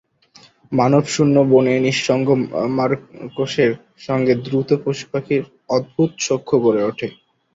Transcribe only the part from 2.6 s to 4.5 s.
মারকোসের সঙ্গে